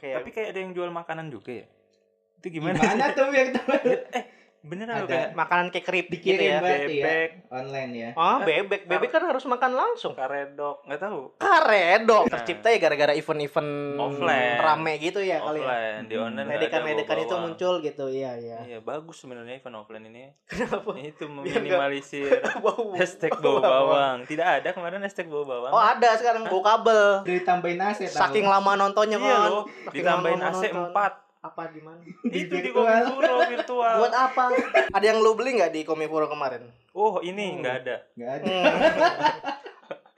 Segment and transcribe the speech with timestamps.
[0.00, 1.66] kayak Tapi kayak ada yang jual makanan juga ya.
[2.40, 2.80] Itu gimana?
[2.80, 3.80] Gimana tuh virtual?
[4.16, 4.24] eh,
[4.60, 5.08] beneran Ada.
[5.08, 6.56] kayak makanan kayak keripik gitu ya.
[6.56, 8.10] ya bebek, online ya.
[8.12, 8.84] Oh, bebek.
[8.84, 10.12] Bebek kan harus makan langsung.
[10.12, 11.32] karedok, nggak tahu.
[11.36, 12.32] Karedok Nah.
[12.36, 14.58] tercipta ya gara-gara event-event Offline.
[14.60, 15.64] rame gitu ya kali ya.
[15.64, 18.04] offline di online Ledekan-ledekan bawa itu muncul gitu.
[18.06, 18.58] Iya, iya.
[18.66, 20.28] Iya bagus sebenarnya event offline ini.
[20.44, 20.92] Kenapa?
[20.94, 22.44] Itu meminimalisir
[22.98, 24.28] hashtag bau bawang.
[24.28, 25.72] Tidak ada kemarin hashtag bau bawang.
[25.72, 27.24] Oh, ada sekarang bau kabel.
[27.24, 28.20] Ditambahin AC tahu.
[28.20, 29.52] Saking lama nontonnya iya kan.
[29.88, 30.92] ditambahin AC nonton.
[30.92, 32.04] 4 Apa di mana?
[32.26, 32.68] Di Itu di.
[32.68, 33.94] Komifuro virtual.
[33.98, 34.44] Buat apa?
[34.92, 36.68] Ada yang lu beli nggak di Komifuro kemarin?
[36.92, 37.58] Oh, ini Oh.
[37.58, 37.96] nggak ada.
[38.14, 38.44] Nggak ada.
[38.46, 38.76] Hmm.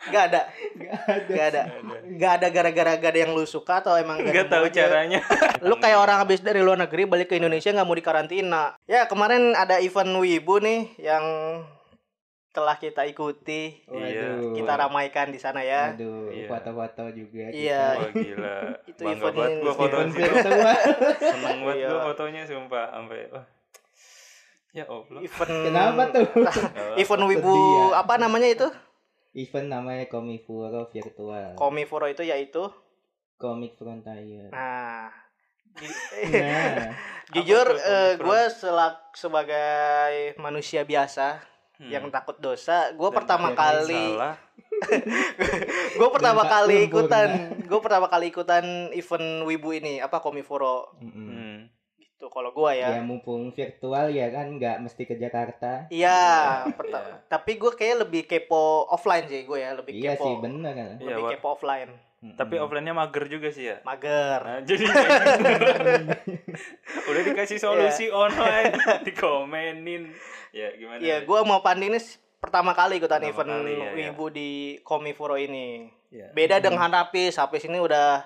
[0.02, 1.14] Gak ada, Nggak ada.
[1.30, 2.16] gak ada, Nggak ada.
[2.18, 4.74] gak ada gara-gara gak ada yang lu suka atau emang gak Nggak tahu aja?
[4.82, 5.20] caranya.
[5.62, 8.74] Lu kayak orang habis dari luar negeri balik ke Indonesia nggak mau dikarantina.
[8.84, 11.22] Ya kemarin ada event Wibu nih yang
[12.52, 14.52] telah kita ikuti, Waduh.
[14.52, 15.96] kita ramaikan di sana ya.
[15.96, 16.46] Aduh, Iya.
[16.46, 17.48] foto-foto juga.
[17.48, 17.84] Iya.
[17.96, 18.56] Wah gila.
[18.92, 20.44] Itu Bangga event banget gua foto virtual.
[21.16, 21.88] Seneng banget Iya.
[21.88, 23.46] gua fotonya sumpah sampai wah.
[24.72, 25.20] Ya Allah.
[25.20, 26.26] Event Kenapa tuh?
[27.00, 27.84] Event Wibu ya.
[27.98, 28.68] apa namanya itu?
[29.32, 31.56] Event namanya Komifuro virtual.
[31.56, 32.68] Komifuro itu yaitu
[33.36, 34.52] Comic Frontier.
[34.52, 35.08] nah
[35.72, 36.92] Nah,
[37.32, 38.28] jujur tuh Komifuro?
[38.28, 38.40] gue
[39.14, 41.40] sebagai manusia biasa
[41.74, 41.88] Hmm.
[41.88, 44.36] yang takut dosa, gue pertama kali Salah.
[45.98, 47.28] gue pertama Dan kali ikutan
[47.58, 51.26] gue pertama kali ikutan event wibu ini apa komifuro mm-mm.
[51.26, 51.56] Hmm.
[51.96, 52.92] gitu kalau gue ya.
[52.92, 55.86] ya mumpung virtual ya kan nggak mesti ke Jakarta.
[55.88, 56.20] iya
[56.62, 56.72] Iya.
[56.72, 60.72] perta- tapi gue kayak lebih kepo offline sih gue ya lebih Iya kepo sih bener
[60.72, 60.90] kan.
[60.94, 61.32] Iya, lebih Wak.
[61.34, 61.90] kepo offline
[62.22, 63.82] Tapi offline-nya mager juga sih ya.
[63.82, 64.86] mager Nah, jadi
[67.04, 70.14] udah dikasih solusi online, dikomenin.
[70.50, 71.00] Ya gimana?
[71.00, 71.96] iya gue mau Pandi ini
[72.36, 73.92] pertama kali ikutan Pertama event kali, ya, ya.
[74.04, 74.50] wibu di
[74.80, 76.28] komifuro ini Ya.
[76.28, 78.20] beda dengan Rapis Rapis ini udah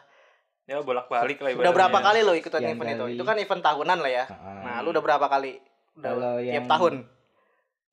[0.66, 3.12] Ya bolak-balik lah udah berapa kali lo ikutan Sekian event itu kali.
[3.14, 4.60] itu kan event tahunan lah ya Ah.
[4.60, 5.62] nah lu udah berapa kali
[5.94, 6.92] udah Kalau tiap yang- tahun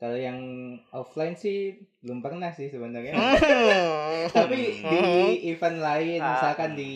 [0.04, 0.36] Kalau yang
[0.92, 1.72] offline sih
[2.04, 3.16] belum pernah sih sebenarnya.
[3.16, 4.28] Hmm.
[4.36, 5.00] Tapi di
[5.48, 6.28] event lain, Ah.
[6.36, 6.94] misalkan di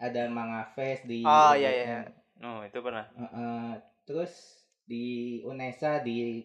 [0.00, 1.98] ada Manga Fest di Oh, iya, iya.
[2.40, 3.04] Oh, itu pernah.
[3.12, 3.76] Heeh.
[4.02, 4.32] terus
[4.82, 5.04] di
[5.44, 6.40] Unesa di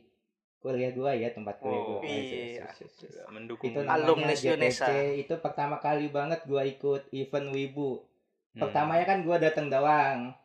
[0.60, 2.02] kuliah gua ya tempat kuliah Oh, gua.
[2.04, 2.68] iya.
[3.32, 3.72] Mendukung.
[3.72, 4.88] Itu GTC, Unesa.
[5.16, 8.04] itu pertama kali banget gua ikut event Wibu.
[8.52, 8.60] Hmm.
[8.60, 10.36] Pertamanya kan gua datang doang.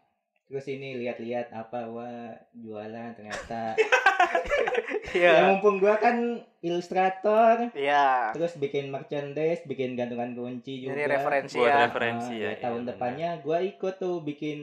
[0.46, 3.74] Terus ini lihat-lihat apa wah jualan ternyata.
[5.14, 5.42] ya Iya.
[5.48, 6.16] mumpung gua kan
[6.58, 8.34] ilustrator, Iya.
[8.34, 10.92] terus bikin merchandise, bikin gantungan kunci juga.
[10.92, 11.78] Jadi referensi Buat ya.
[11.84, 12.48] referensi Ah, ya.
[12.48, 14.58] ya, tahun iya, depannya gua ikut tuh bikin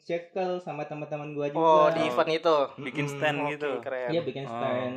[0.00, 1.60] circle sama teman-teman gua juga.
[1.60, 2.56] Oh, di event itu.
[2.82, 3.70] bikin stand Oke, gitu.
[3.78, 4.10] keren.
[4.10, 4.50] Iya bikin Oh.
[4.50, 4.96] stand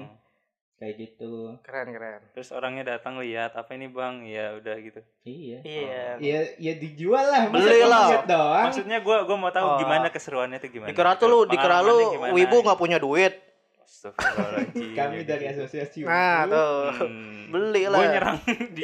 [0.76, 1.60] kayak gitu.
[1.60, 2.22] Keren, keren.
[2.32, 4.24] Terus orangnya datang lihat apa ini bang?
[4.24, 5.04] Ya udah gitu.
[5.22, 5.60] Iya.
[5.62, 6.04] Iya.
[6.18, 7.52] Ya ya dijual lah.
[7.52, 8.24] Beli lah.
[8.24, 8.66] doang.
[8.66, 9.78] Maksudnya gue gua mau tahu Oh.
[9.78, 10.88] gimana keseruannya itu gimana.
[10.88, 11.98] Dikira tuh lu, dikira lu
[12.32, 13.49] wibu nggak punya duit.
[13.90, 14.94] Astagfirullahaladzim.
[14.94, 16.06] Kami dari asosiasi.
[16.06, 16.94] Nah, tuh.
[17.02, 17.50] Hmm.
[17.50, 17.98] Beli lah.
[17.98, 18.38] Gue nyerang
[18.78, 18.84] di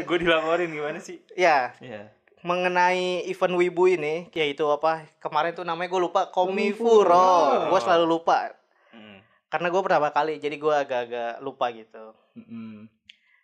[0.00, 1.18] gue dilaporin gimana sih?
[1.34, 2.08] Ya, Iya.
[2.40, 5.02] mengenai event wibu ini, yaitu apa?
[5.18, 7.10] Kemarin tuh namanya gue lupa, Komifuro.
[7.10, 7.68] Komifuro.
[7.68, 8.50] Gue selalu lupa.
[8.90, 9.18] Hmm.
[9.46, 12.14] Karena gue pertama kali, jadi gue agak-agak lupa gitu.
[12.32, 12.86] Mm-mm.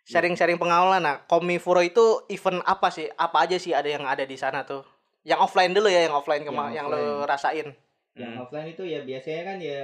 [0.03, 3.05] Sharing-sharing pengalaman, nah Komifuro itu event apa sih?
[3.13, 4.81] Apa aja sih ada yang ada di sana tuh?
[5.21, 7.27] Yang offline dulu ya, yang offline kema- yang, Yang lo offline.
[7.27, 7.67] rasain.
[8.15, 8.41] Yang Hmm.
[8.41, 9.81] offline itu ya biasanya kan ya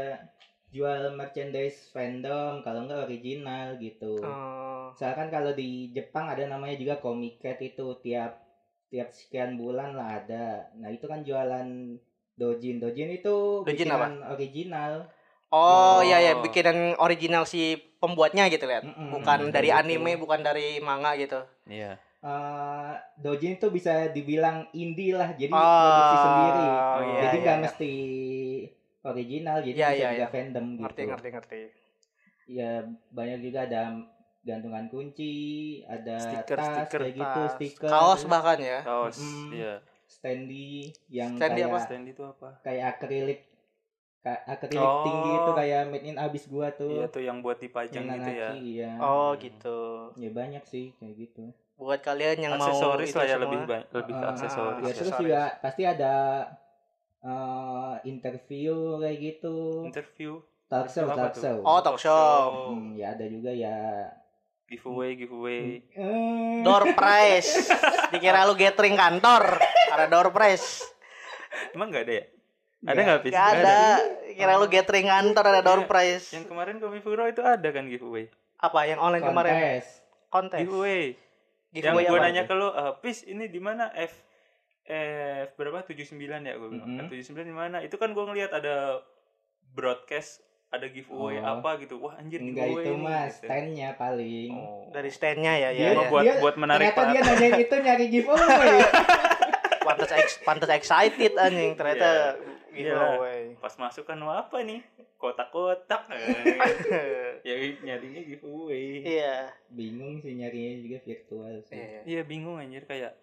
[0.76, 4.20] jual merchandise fandom kalau enggak original gitu.
[4.20, 4.92] Oh.
[4.92, 8.44] Misalkan kalau di Jepang ada namanya juga Comiket itu tiap
[8.86, 10.68] tiap sekian bulan lah ada.
[10.76, 11.96] Nah, itu kan jualan
[12.36, 12.78] dojin.
[12.78, 14.92] Dojin itu Dojin bikinan original.
[15.48, 16.00] Oh, Oh.
[16.02, 18.84] iya ya bikinan original si pembuatnya gitu lihat.
[18.84, 19.16] Mm-mm.
[19.16, 19.80] Bukan dari Gitu.
[19.80, 21.40] anime, bukan dari manga gitu.
[21.66, 21.96] Iya.
[22.20, 26.66] Eh, dojin itu bisa dibilang indie lah, jadi Oh, produksi sendiri.
[26.66, 27.64] iya, jadi iya, nggak iya.
[27.64, 27.92] mesti
[29.06, 30.28] original, jadi Iya, bisa iya, juga iya.
[30.28, 30.84] fandom gitu.
[30.84, 31.62] Ngerti, ngerti, ngerti.
[32.48, 32.72] Ya
[33.10, 33.82] banyak juga ada
[34.42, 35.34] gantungan kunci,
[35.86, 38.80] ada Stiker, tas stiker, kayak gitu, Tas, stiker, Kaos bahkan ya.
[38.82, 39.18] Kaos.
[39.18, 39.50] Mm-mm.
[39.52, 39.76] Iya.
[40.06, 41.80] standy yang Standy kayak apa?
[41.82, 42.50] Stand itu apa?
[42.62, 43.40] kayak akrilik
[44.26, 45.02] akrilik Oh.
[45.02, 46.90] tinggi itu kayak made in abis gua tuh.
[46.90, 48.50] Iya tuh yang buat dipajang yang gitu ya.
[48.54, 48.90] Iya.
[48.98, 49.78] Oh, gitu.
[50.18, 51.54] Ya banyak sih kayak gitu.
[51.76, 53.44] Buat kalian yang mau aksesoris lah ya semua.
[53.46, 54.82] lebih ba- lebih ke Uh, aksesoris.
[54.82, 54.94] Ya ya.
[54.94, 56.14] terus juga pasti ada
[57.26, 59.82] eh, interview kayak gitu.
[59.84, 61.42] Interview, Talk show, Apa talk tuh?
[61.42, 61.58] show.
[61.62, 62.74] Oh, talk show.
[62.74, 64.10] Hmm, ya ada juga ya.
[64.66, 65.78] giveaway, giveaway.
[65.88, 67.70] Eh, Door prize.
[68.10, 69.62] Dikira lu gathering kantor.
[69.88, 70.82] Ada door prize.
[71.70, 72.26] Emang nggak ada ya?
[72.82, 73.20] Ada nggak.
[73.22, 73.32] Pis?
[73.32, 73.78] Gak ada.
[74.28, 75.88] Kira lu gathering kantor ada door Iya.
[75.88, 76.26] prize.
[76.34, 78.26] Yang kemarin Komifuro itu ada kan giveaway.
[78.58, 79.54] Apa yang online kemarin?
[79.54, 79.86] kontes.
[80.34, 80.60] Kontes.
[80.60, 81.14] Giveaway.
[81.70, 84.18] Giveaway yang gue nanya ke lu, "Eh, Pis ini di mana F
[84.86, 86.86] F berapa 79 ya gue bilang.
[86.88, 87.10] Mm-mm.
[87.10, 87.78] F79 di mana?
[87.82, 89.02] Itu kan gue ngelihat ada
[89.68, 91.58] broadcast ada giveaway Oh.
[91.58, 91.98] apa gitu.
[91.98, 93.38] Wah, anjir Enggak giveaway itu mah gitu.
[93.42, 94.52] standnya paling.
[94.52, 94.86] Oh.
[94.90, 96.08] Dari standnya ya, Dia- ya, ya.
[96.08, 98.78] buat dia- buat menarik Ternyata dia nanyain itu nyari giveaway.
[99.86, 102.36] Pantas ex- pantas excited anjing ternyata
[102.68, 102.92] Iya.
[102.92, 103.42] giveaway.
[103.56, 104.82] Pas masuk kan apa nih?
[105.16, 106.10] Kotak-kotak.
[107.48, 109.02] ya nyarinya giveaway.
[109.02, 109.50] Iya.
[109.68, 111.78] Bingung sih nyarinya juga virtual sih.
[111.78, 112.00] Iya.
[112.04, 113.14] Iya bingung anjir kayak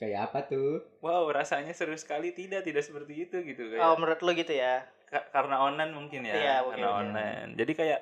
[0.00, 0.80] Kayak apa tuh?
[0.98, 4.88] wow rasanya seru sekali tidak tidak seperti itu gitu kayak Oh, menurut lu gitu ya?
[5.04, 6.96] Ka- karena online mungkin ya Iya, mungkin, karena iya.
[6.96, 8.00] online jadi kayak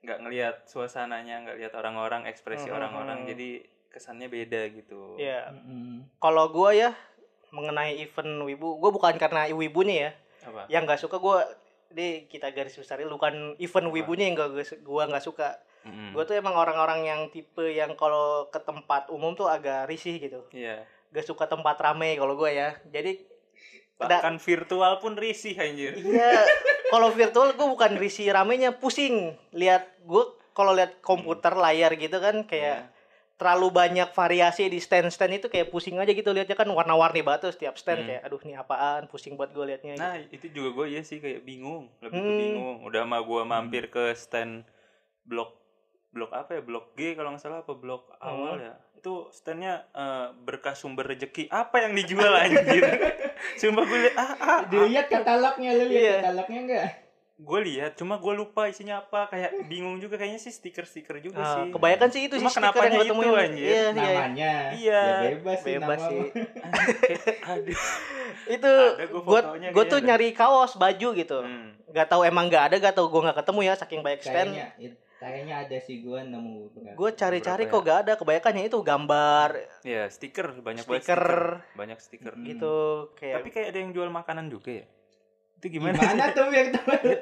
[0.00, 2.76] nggak ngelihat suasananya nggak lihat orang-orang ekspresi Mhm.
[2.76, 3.50] orang-orang jadi
[3.90, 5.50] kesannya beda gitu Iya.
[5.50, 6.06] Mm-mm.
[6.16, 6.94] Kalau gua ya
[7.50, 10.10] mengenai event wibu, gua bukan karena wibunya ya.
[10.46, 11.42] apa Yang nggak suka gua
[11.90, 15.58] di kita garis besarin bukan event wibunya yang gak, gua nggak suka.
[15.82, 16.14] Mm-mm.
[16.14, 20.46] Gua tuh emang orang-orang yang tipe yang kalau ke tempat umum tuh agak risih gitu.
[20.52, 22.78] iya Gak suka tempat rame kalau gua ya.
[22.86, 23.26] Jadi
[23.96, 26.40] bahkan virtual pun risih anjir Iya,
[26.88, 29.36] kalau virtual gue bukan risih ramenya, pusing.
[29.52, 32.98] Lihat gue kalau lihat komputer layar gitu kan kayak Iya.
[33.36, 37.76] terlalu banyak variasi di stand-stand itu kayak pusing aja gitu lihatnya kan warna-warni tuh setiap
[37.76, 38.08] stand Hmm.
[38.10, 39.96] kayak aduh ini apaan, pusing buat gue liatnya.
[39.96, 42.36] nah itu juga gue ya sih kayak bingung lebih ke Hmm.
[42.38, 44.64] bingung udah mah gue mampir ke stand
[45.22, 45.56] blok
[46.10, 48.66] blok apa ya blok G kalau nggak salah apa blok awal Hmm.
[48.66, 52.84] ya itu standnya eh, berkah sumber rezeki apa yang dijual anjir
[53.60, 54.60] sumpah gue liat ah, ah, ah.
[54.68, 56.16] Dilihat katalognya, lu lihat Iya.
[56.20, 56.86] katalognya enggak?
[57.40, 61.40] gue lihat cuma gue lupa isinya apa kayak bingung juga kayaknya sih stiker stiker juga
[61.40, 63.64] Ah, sih kebanyakan sih itu Cuma sih kenapanya yang gue itu, anjir?
[63.64, 63.88] Iya, iya.
[63.96, 64.52] Namanya.
[64.76, 65.00] Iya.
[65.00, 66.20] Ya bebas sih Bebas nama sih.
[67.56, 67.78] aduh
[68.44, 68.72] Itu
[69.24, 69.40] gue
[69.72, 71.38] gue tuh kayaknya nyari kaos baju gitu.
[71.40, 71.72] Hmm.
[71.96, 74.52] Gak tahu emang gak ada, gak tahu gue nggak ketemu ya saking banyak stand.
[74.52, 76.72] Kayaknya kayaknya ada sih gua nemu.
[76.92, 78.12] Gue cari-cari kok gak ada.
[78.16, 79.48] Kebanyakannya itu gambar
[79.82, 81.20] ya stiker banyak banget Stiker.
[81.20, 81.36] stiker
[81.74, 82.44] banyak stiker Hmm.
[82.44, 82.76] gitu
[83.14, 84.86] kayak tapi kayak ada yang jual makanan juga ya
[85.54, 86.72] itu gimana, Gimana tuh yang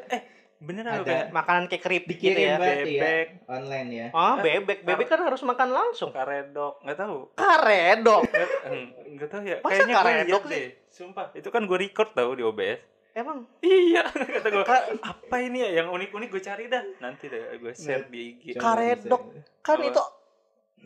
[0.61, 1.07] beneran lo Ada.
[1.07, 2.55] kayak makanan kayak keripik gitu ya.
[2.55, 4.07] ya bebek online ya?
[4.11, 4.83] Oh, bebek.
[4.83, 6.11] Bebek kan harus makan langsung.
[6.11, 8.23] karedok nggak tahu Karedok.
[8.65, 12.11] Hmm, nggak tahu ya Masa kayaknya gue karedok liat deh sumpah itu kan gue record
[12.11, 12.79] tahu di OBS
[13.19, 14.07] Emang iya
[14.39, 14.63] kata gue
[15.03, 19.23] apa ini ya yang unik-unik gue cari dah nanti deh gue share di IG Karedok.
[19.59, 20.03] kan itu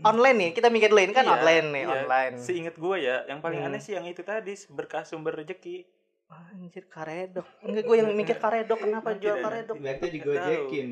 [0.01, 0.51] online nih.
[0.57, 1.93] Kita mikir dulu ini kan Iya, online nih, iya.
[1.95, 2.35] online.
[2.41, 3.69] seinget gue ya yang paling Hmm.
[3.69, 5.85] aneh sih yang itu tadi berkah sumber rezeki
[6.33, 7.45] Anjir karedok.
[7.61, 9.77] Enggak gue yang mikir karedok kenapa jual karedok?
[9.77, 10.89] Berarti digojekin.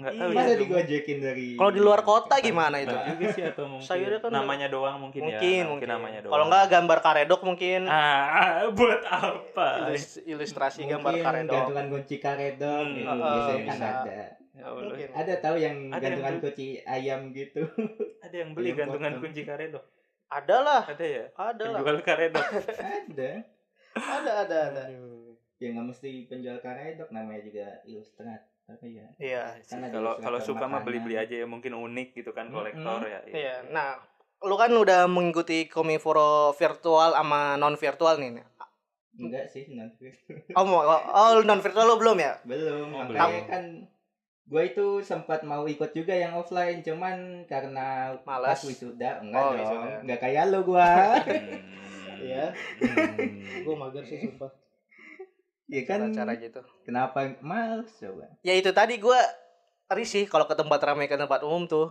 [0.00, 0.20] Nggak Iya.
[0.20, 2.90] tahu Masa ya digojekin dari Kalau di luar kota gimana itu?
[2.92, 5.88] Juga sih atau mungkin Sayurnya kan namanya doang mungkin, Mungkin, ya mungkin.
[5.88, 11.54] namanya doang Kalau enggak gambar karedok mungkin ah buat apa ilus- ilustrasi gambar Mungkin karedok.
[11.54, 13.06] gantungan kunci karedok Hmm, gitu.
[13.06, 13.88] oh, Biasanya kan bisa.
[13.94, 14.20] ada.
[14.50, 15.08] ya Allah Mungkin.
[15.12, 16.44] Ada tahu yang Ada yang gantungan beli.
[16.44, 17.60] kunci ayam gitu.
[18.24, 19.22] ada yang beli Yang gantungan potong.
[19.22, 19.84] kunci karedok
[20.28, 21.80] Ada lah, ada ya ada yang lah.
[21.80, 22.46] jual karedok
[23.00, 23.30] ada.
[23.90, 24.82] Ada ada ada.
[25.56, 28.49] Ya nggak mesti penjual karedok namanya juga ilustrator
[28.80, 29.06] ya.
[29.16, 29.42] Iya.
[29.62, 30.86] Kan ada kalau kalau suka mah makanan.
[30.86, 33.56] beli beli aja ya mungkin unik gitu kan kolektor ya Iya.
[33.68, 33.98] Nah,
[34.40, 38.40] lu kan udah mengikuti Komiforo virtual sama non virtual nih.
[39.12, 40.08] Enggak sih nanti.
[40.52, 42.38] Oh, mau- oh non virtual lu belum ya?
[42.42, 43.44] Belum, Oh, belum.
[43.44, 43.64] kan
[44.44, 48.58] gue itu sempat mau ikut juga yang offline cuman karena Malas.
[48.58, 52.18] pas wisuda enggak Oh, dong enggak kayak lu gua Hmm.
[52.20, 52.50] Iya.
[52.50, 53.62] Hmm.
[53.62, 54.50] Gue mager sih sumpah.
[55.70, 56.60] Ya kan Cara gitu.
[56.82, 59.20] kenapa males coba Ya itu tadi gue
[59.88, 61.88] risih kalau ke tempat ramai ke tempat umum tuh.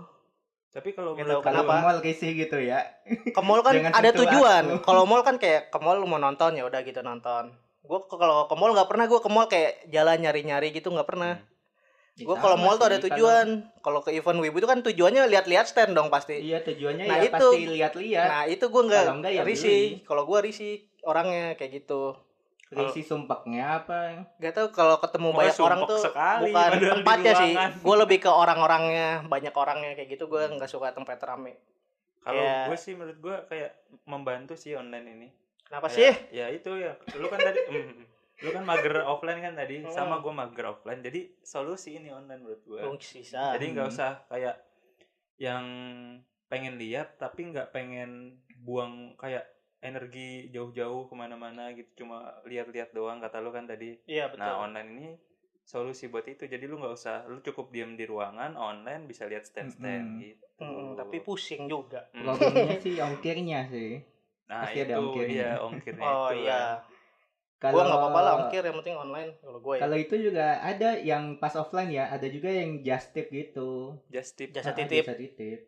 [0.69, 1.71] tapi kalau Nggak menurut Kenapa?
[1.71, 2.79] ke mall risih gitu ya
[3.25, 4.63] Ke mall kan Jangan ada tujuan.
[4.79, 7.49] Kalau mall kan kayak ke mall lu mau nonton ya udah gitu nonton.
[7.81, 11.41] Gue kalau ke mall nggak pernah gue ke mall kayak jalan nyari-nyari gitu nggak pernah.
[12.13, 13.63] Ya Gue kalau mall tuh ada tujuan.
[13.79, 16.37] Kalau ke event wibu itu kan tujuannya lihat-lihat stand dong pasti.
[16.37, 17.33] iya tujuannya Nah, ya itu.
[17.33, 20.03] pasti lihat-lihat Nah itu gue nggak enggak ya risih.
[20.03, 22.13] Kalau gue risih orangnya kayak gitu.
[22.69, 27.53] Risih sumpeknya apa Gak tau kalau ketemu banyak orang tuh sekali, bukan tempatnya sih.
[27.79, 30.25] Gue lebih ke orang-orangnya, banyak orangnya kayak gitu.
[30.25, 31.57] Gue nggak suka tempat rame.
[32.19, 33.71] kalau Kayak- gue sih menurut gue kayak
[34.03, 35.27] membantu sih online ini
[35.63, 35.97] Kenapa Kayak-
[36.27, 36.35] sih?
[36.35, 37.91] ya itu ya lu kan tadi mm,
[38.39, 39.89] lu kan mager offline kan tadi Hmm.
[39.89, 43.55] sama gue mager offline jadi solusi ini online menurut gue Oh, sisa.
[43.55, 43.95] jadi nggak Hmm.
[43.95, 44.55] usah kayak
[45.37, 45.63] yang
[46.45, 49.47] pengen lihat tapi nggak pengen buang kayak
[49.79, 54.43] energi jauh-jauh ke mana-mana gitu cuma lihat-lihat doang kata lu kan tadi Iya betul.
[54.43, 55.07] nah online ini
[55.63, 59.45] solusi buat itu jadi lu nggak usah lu cukup diam di ruangan online bisa lihat
[59.45, 60.23] stand-stand Mm-mm.
[60.23, 62.11] gitu Mm, tapi pusing juga.
[62.11, 62.25] Mm.
[62.27, 64.03] problemnya sih ongkirnya sih
[64.45, 65.31] nah pasti ada itu ongkirnya.
[65.31, 66.61] iya ongkirnya Oh itu iya.
[67.55, 67.71] kan.
[67.71, 69.81] Gue nggak apa-apa lah ongkir yang penting online kalau gue ya.
[69.83, 74.35] kalau itu juga ada yang pas offline ya ada juga yang just tip gitu just
[74.35, 75.03] tip Jasa Ah, titip.
[75.03, 75.59] jasa titip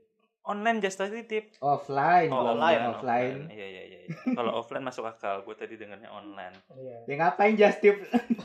[0.45, 1.53] online just titip.
[1.61, 3.37] Offline oh online, offline.
[3.53, 4.15] iya iya iya iya.
[4.33, 6.55] kalau offline masuk akal gue tadi dengarnya online.
[6.73, 6.97] Iya.
[7.05, 8.01] ya ngapain just tip?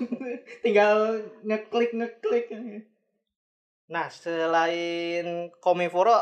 [0.65, 2.47] Tinggal ngeklik ngeklik.
[3.87, 6.19] Nah, selain Komiforo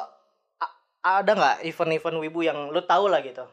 [1.05, 3.45] ada nggak event-event wibu yang lu tahu lah gitu?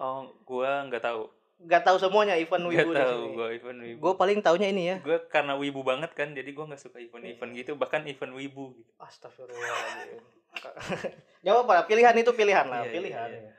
[0.00, 1.28] oh gue nggak tahu.
[1.62, 3.98] Gak tahu semuanya event wibu di tahu gue event wibu.
[4.02, 4.96] Gue paling taunya ini ya.
[4.98, 8.90] gue karena wibu banget kan jadi gue nggak suka event-event gitu bahkan event wibu gitu.
[8.98, 10.41] Astagfirullahaladzim.
[11.42, 13.28] Gak apa-apa, pilihan itu pilihan lah, Iya, iya, pilihan.
[13.30, 13.52] iya.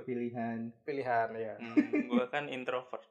[0.00, 1.54] pilihan Pilihan ya.
[1.54, 3.04] hmm, gue kan introvert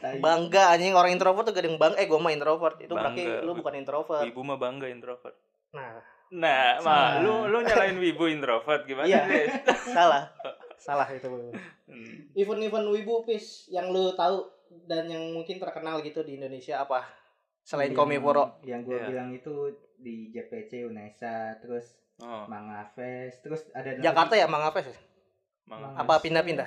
[0.00, 0.16] Tai.
[0.18, 1.92] Bangga anjing orang introvert tuh gedeng bang.
[1.94, 2.80] Eh, gue mah introvert.
[2.80, 3.44] Itu berarti Bangga.
[3.44, 4.24] lu bukan introvert.
[4.24, 5.36] wibu mah bangga introvert
[5.70, 6.00] Nah,
[6.32, 9.20] nah mah lu lu nyalain wibu introvert gimana Iya.
[9.22, 9.52] Des?
[9.92, 10.32] salah.
[10.74, 11.28] salah itu.
[11.84, 12.32] Hmm.
[12.32, 14.48] Event-event wibu pis yang lu tahu
[14.88, 17.04] dan yang mungkin terkenal gitu di Indonesia apa?
[17.60, 18.44] Selain Yang- Komiforo.
[18.64, 19.12] yang gue Iya.
[19.12, 24.48] bilang itu di JPC Unesa terus oh Manga Fest terus ada Jakarta ya
[24.82, 24.98] ya?
[25.66, 26.66] Mang- Apa pindah-pindah?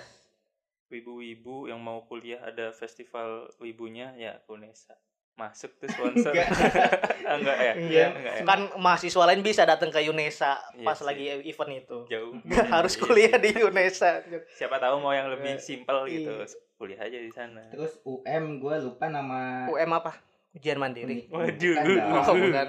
[0.86, 4.94] wibu-wibu yang mau kuliah ada festival wibunya ya Unesa
[5.34, 6.50] masuk tuh sponsor Enggak.
[7.34, 8.06] Enggak ya Iya.
[8.14, 11.02] enggak ya Kan mahasiswa lain bisa datang ke UNESA Iya pas sih.
[11.04, 11.98] lagi event itu.
[12.06, 14.22] jauh Nggak harus Iya kuliah di UNESA.
[14.54, 15.64] siapa tahu mau yang lebih Iya.
[15.64, 16.46] simpel gitu Iya.
[16.76, 20.14] kuliah aja di sana terus UM gue lupa nama UM apa?
[20.54, 21.26] Ujian mandiri.
[21.28, 21.74] Waduh.
[21.76, 22.14] bukan.
[22.16, 22.68] Oh, bukan.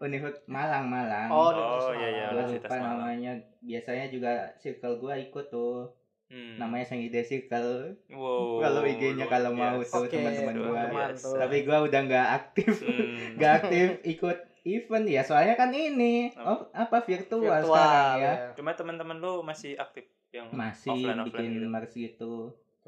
[0.00, 2.24] Universitas Malang Malang Oh, Oh, iya, iya.
[2.30, 2.96] Universitas lupa Malang.
[2.96, 3.30] namanya
[3.60, 5.92] biasanya juga circle gue ikut tuh
[6.26, 6.56] Hmm.
[6.56, 9.92] namanya Sangide Circle wow kalau IG-nya kalau mau biasa.
[9.92, 10.54] tuh Oke, teman-teman
[10.88, 11.26] biasa.
[11.26, 11.34] tuh.
[11.36, 13.34] tapi gue udah nggak aktif Hmm.
[13.58, 16.46] aktif ikut event ya soalnya kan ini Apa?
[16.46, 21.34] oh, apa virtual, Virtual sekarang ya cuma teman-teman lu masih aktif yang masih offline bikin
[21.34, 22.32] offline gitu mers gitu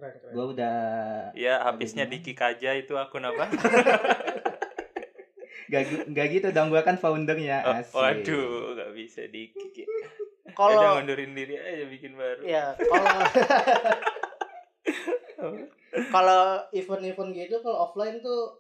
[0.03, 0.35] Keren, keren.
[0.35, 0.77] gue udah
[1.33, 2.19] ya habisnya gimana?
[2.19, 3.47] Diki Kaja itu akun apa
[5.73, 9.87] gak, gak gitu dong gue kan foundernya Oh, waduh nggak bisa Diki
[10.43, 13.07] udah Kalau mundurin diri aja bikin baru ya kalau
[16.11, 18.59] kalau event-event gitu kalau offline tuh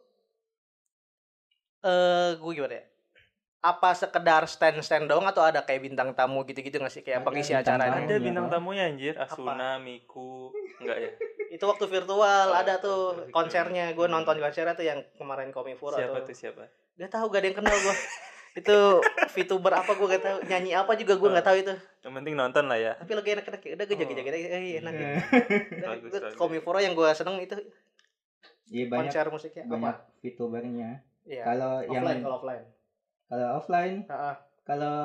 [1.83, 2.85] eh gue gimana ya?
[3.63, 7.53] Apa sekedar stand-stand doang atau ada kayak bintang tamu gitu-gitu nggak sih kayak Ada pengisi
[7.55, 7.95] acaranya?
[7.95, 8.07] tamu.
[8.07, 11.11] ada Iya, bintang tamunya anjir Asuna Miku enggak ya
[11.52, 12.16] Itu waktu virtual
[12.49, 13.28] Oh, ada tuh virtual.
[13.30, 13.92] konsernya.
[13.92, 16.32] Gue nonton konsernya tuh yang kemarin Komifuro siapa tuh.
[16.32, 16.64] tuh siapa?
[16.97, 17.97] Gak tahu gak ada yang kenal gue.
[18.52, 18.76] itu
[19.32, 21.73] VTuber apa gue gak tahu nyanyi apa juga gue nggak tahu itu.
[22.00, 22.92] Yang penting nonton lah ya.
[22.97, 23.61] Tapi lagi enak-enak.
[23.62, 24.28] Ya udah gue jaga-jaga.
[24.32, 25.09] Eh, enak ya.
[26.35, 27.56] Komifuro yang gue seneng itu.
[28.68, 30.90] Iya banyak konser musiknya banyak apa VTubernya.
[31.23, 31.42] Iya.
[31.44, 32.64] kalau yang offline kalau offline.
[33.28, 33.97] Kalau offline?
[34.09, 34.35] Heeh.
[34.62, 34.99] kalau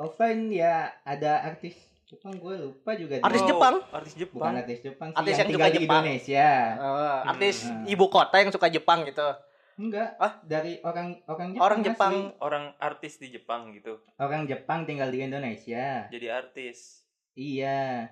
[0.00, 0.74] offline ya
[1.04, 1.76] ada artis
[2.14, 3.44] Jepang gue lupa juga Artis dia.
[3.44, 3.74] Oh, Jepang?
[3.90, 6.00] artis bukan Jepang artis Jepang sih Artis yang, yang suka di Jepang.
[6.00, 7.84] Indonesia Eh, artis Hmm.
[7.86, 9.28] ibu kota yang suka Jepang gitu
[9.74, 10.32] enggak Ah?
[10.40, 11.88] dari orang orang Jepang orang asli.
[11.88, 17.02] Jepang orang artis di Jepang gitu orang Jepang tinggal di Indonesia jadi artis
[17.34, 18.06] iya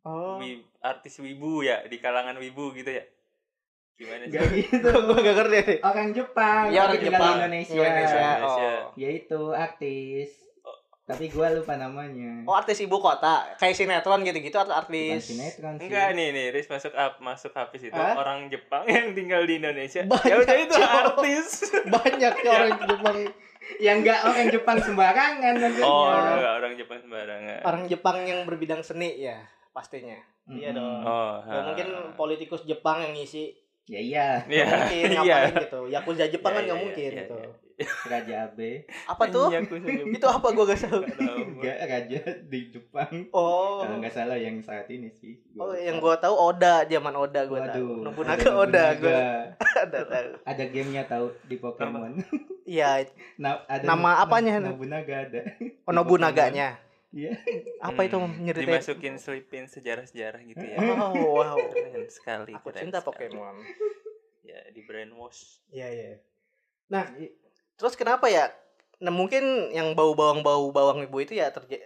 [0.00, 3.04] oh Wi- artis wibu ya di kalangan wibu gitu ya
[3.94, 8.16] gimana sih enggak gitu gue gak ngerti orang Jepang ya orang Jepang di Indonesia, Indonesia.
[8.16, 8.70] Indonesia.
[8.72, 8.80] Oh.
[8.96, 10.30] yaitu artis
[11.10, 15.74] tapi gue lupa namanya oh artis ibu kota kayak sinetron gitu-gitu atau bukan artis sinetron
[15.74, 18.14] sih Enggak nih nih Riz masuk up masuk habis itu Hah?
[18.14, 20.02] orang Jepang yang tinggal di Indonesia.
[20.02, 21.46] Banyak, ya udah itu artis.
[21.96, 23.16] banyak ya orang Jepang
[23.78, 27.58] yang enggak orang Jepang sembarangan maksudnya Oh, enggak orang Jepang sembarangan.
[27.62, 29.38] orang Jepang yang berbidang seni ya
[29.70, 30.76] pastinya iya Mm-mm.
[30.76, 31.62] dong Oh, ha.
[31.64, 34.64] mungkin politikus Jepang yang ngisi ya iya Iya.
[34.64, 35.36] Nggak mungkin Iya.
[35.40, 37.50] ngapain gitu Yakuza Jepang kan Iya, nggak iya, mungkin iya, gitu iya.
[37.82, 39.60] Raja Abe apa tuh Iya,
[40.06, 41.38] itu apa gue gak tahu Nggak tahu.
[41.50, 45.80] enggak raja di Jepang oh kalau nggak salah yang saat ini sih oh Gua lupa.
[45.80, 49.20] yang gue tahu Oda zaman Oda gue tahu Waduh, Nobunaga ada Oda gue Nobunaga.
[49.82, 52.12] ada tahu ada gamenya tahu di Pokemon
[52.68, 52.90] iya
[53.36, 54.54] Na- ada Nama apanya?
[54.60, 55.40] Nobunaga ada
[55.86, 56.76] oh, Nobunaganya
[57.10, 57.34] Iya.
[57.80, 60.78] apa itu Hmm, nyeritain Dimasukin selipin sejarah-sejarah gitu ya.
[60.78, 62.54] oh wow Keren sekali.
[62.54, 63.02] aku cinta.
[63.02, 63.58] Pokemon
[64.40, 65.58] Ya, di brainwash.
[65.68, 66.12] iya iya
[66.86, 67.06] nah
[67.80, 68.52] terus kenapa ya
[68.98, 71.80] nah mungkin yang bau bawang bau bawang ibu itu ya terj-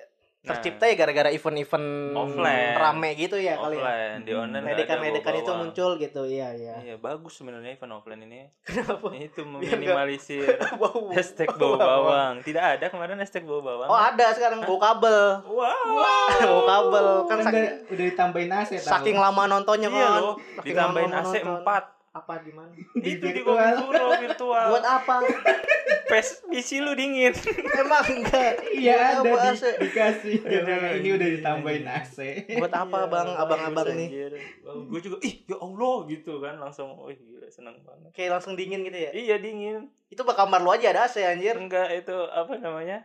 [0.45, 2.77] Nah, tercipta ya gara-gara event-event Offline.
[2.77, 4.45] rame gitu ya kali ya offline, di Hmm.
[4.45, 8.53] online ledekan-ledekan itu muncul gitu iya iya Iya, bagus sebenarnya event offline ini.
[8.63, 10.45] kenapa Itu meminimalisir
[10.77, 12.45] bau hashtag bau bawang.
[12.45, 13.89] Tidak ada kemarin hashtag bau bawang.
[13.89, 15.97] oh ada sekarang bau kabel Wow.
[16.45, 18.91] bau kabel kan kan saking, udah, udah ditambahin AC tahu.
[18.91, 21.35] saking lama nontonnya Iya kan loh, Saking ditambahin AC.
[21.41, 21.65] 4.
[22.15, 23.75] Apa gimana Itu di virtual.
[23.75, 24.67] Komifuro virtual.
[24.71, 25.15] buat apa
[26.05, 27.35] PES PC lu dingin.
[27.83, 29.65] emang enggak iya ada apa di, AC?
[29.83, 32.17] dikasih Aduh, Karena ini udah ditambahin AC
[32.55, 34.09] buat apa bang abang-abang nih
[34.63, 38.11] gue juga ih ya Allah gitu kan langsung oh gila seneng banget.
[38.13, 39.91] kayak langsung dingin gitu ya Iya dingin.
[40.07, 43.03] itu bak kamar lu aja ada AC anjir Enggak itu apa namanya?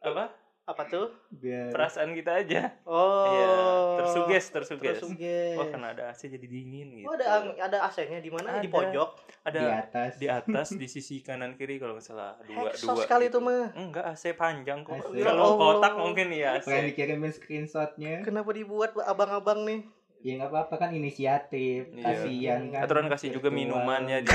[0.00, 0.32] Apa?
[0.62, 1.10] Apa tuh?
[1.28, 3.26] biar perasaan kita aja Oh.
[3.26, 3.54] iya
[3.98, 5.58] tersuges tersuges Tersuges.
[5.58, 8.56] oh karena ada AC jadi dingin gitu Oh, ada ada AC-nya di mana?
[8.56, 9.10] Di pojok.
[9.42, 13.02] ada di atas di atas di sisi kanan kiri kalau nggak salah dua Heksos dua
[13.02, 13.42] sekali gitu.
[13.42, 13.74] itu mah.
[13.74, 15.18] enggak AC panjang kok AC.
[15.18, 15.58] kalau Allah.
[15.58, 19.80] kotak mungkin ya AC pengen dikirimin screenshotnya Kenapa dibuat abang-abang nih?
[20.22, 22.04] Ya nggak apa-apa kan inisiatif Iya.
[22.04, 24.30] kasihan kan Aturan kasih juga minumannya di-.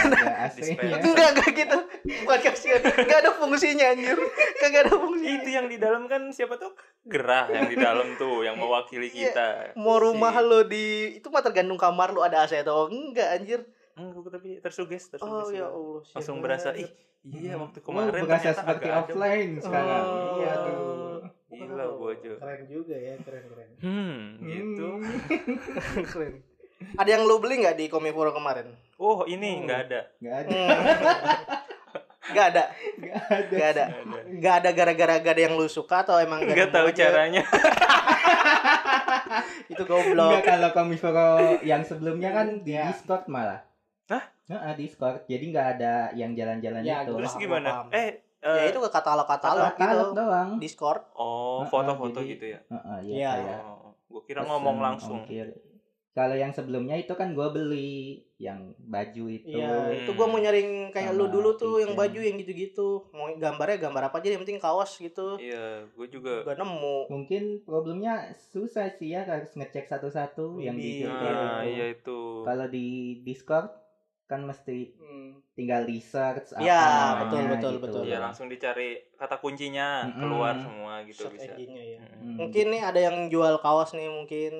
[0.99, 1.77] Enggak, enggak gitu.
[2.21, 2.81] Bukan kasihan.
[2.83, 4.19] Enggak ada fungsinya anjir.
[4.57, 5.31] Kagak ada fungsinya.
[5.33, 9.31] itu yang di dalam kan siapa tuh gerah yang di dalam tuh yang mewakili Iya.
[9.31, 13.29] kita Mau rumah Si- lo di itu mah tergantung kamar lo ada AC atau enggak
[13.33, 13.63] anjir.
[13.93, 15.65] enggak tapi tersuges tersuges Oh ya.
[15.65, 16.03] Allah.
[16.13, 16.91] langsung berasa ih
[17.25, 17.63] iya Hmm.
[17.63, 20.35] waktu Oh, kemarin berasa ternyata seperti offline sekarang Oh.
[20.37, 23.69] iya aduh gila gua aja Keren juga ya, keren keren.
[23.79, 26.03] hmm gitu Hmm.
[26.11, 26.33] keren.
[26.93, 28.69] Ada yang lo beli nggak di Komifuro kemarin?
[28.95, 29.63] oh ini Oh.
[29.63, 30.57] nggak ada nggak ada
[32.27, 32.63] Enggak ada.
[32.99, 33.85] nggak ada Enggak ada.
[33.87, 36.75] nggak ada Enggak ada gara-gara gak ada yang lu suka atau emang gak nggak nemu
[36.75, 36.99] tahu aja?
[37.01, 37.43] caranya
[39.67, 40.41] Itu Enggak goblok.
[40.43, 41.27] kalau komifero
[41.61, 42.89] yang sebelumnya kan di Ya.
[42.89, 43.63] Discord malah.
[44.07, 44.23] Hah?
[44.45, 45.23] Nah, Discord.
[45.25, 47.11] Jadi nggak ada yang jalan-jalan Ya, itu.
[47.13, 47.87] terus gimana paham.
[47.91, 50.15] eh Ya eh, itu ke katalog-katalog Katalog gitu.
[50.15, 50.49] doang.
[50.57, 51.01] Discord.
[51.13, 53.15] oh foto-foto jadi- gitu ya Heeh, Iya.
[53.15, 55.47] iya kayak oh, gua kira pesen ngomong langsung ongkir.
[56.11, 59.53] Kalau yang sebelumnya itu kan gua beli yang baju itu.
[59.53, 63.05] Iya, itu gua mau nyaring kayak lu Sama dulu tuh yang baju yang gitu-gitu.
[63.11, 65.37] Mau gambarnya gambar apa aja yang penting kaos gitu.
[65.37, 66.97] iya gua juga Gak nemu.
[67.07, 68.13] Mungkin problemnya
[68.43, 71.13] susah sih ya harus ngecek satu-satu yang di Iya.
[71.13, 72.87] Nah iya itu Kalau di
[73.21, 73.69] Discord
[74.27, 75.39] kan mesti Hmm.
[75.55, 77.83] tinggal research apa Iya, namanya betul, betul, gitu.
[77.87, 78.01] betul.
[78.05, 80.19] Iya langsung dicari kata kuncinya Mm-mm.
[80.21, 81.55] keluar semua gitu Search bisa.
[81.55, 82.03] ya.
[82.03, 82.35] Hmm.
[82.37, 84.51] Mungkin nih ada yang jual kaos nih mungkin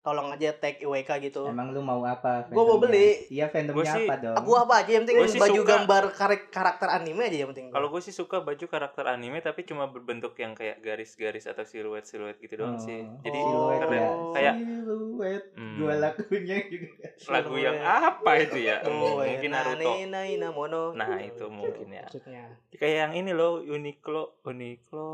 [0.00, 1.44] tolong aja tag IWK gitu.
[1.44, 2.48] Emang lu mau apa?
[2.48, 3.28] Gua mau beli.
[3.28, 4.34] Iya fandomnya Gua sih- apa dong?
[4.34, 5.68] Aku apa aja yang penting baju suka.
[5.68, 7.68] gambar karak- karakter anime aja yang penting.
[7.68, 12.36] Kalau gue sih suka baju karakter anime tapi cuma berbentuk yang kayak garis-garis atau siluet-siluet
[12.36, 13.04] gitu doang Oh, sih.
[13.20, 13.92] Jadi siluet keren.
[13.94, 14.08] ya.
[14.32, 15.42] Kayak siluet.
[15.52, 15.76] Hmm.
[15.76, 17.06] Dua lagunya juga.
[17.28, 18.76] lagu yang apa itu ya?
[18.82, 19.90] Oh, mungkin Naruto.
[20.92, 22.02] Nah, itu mungkin ya.
[22.02, 22.44] Maksudnya.
[22.72, 25.12] Kayak yang ini loh Uniqlo, Uniqlo,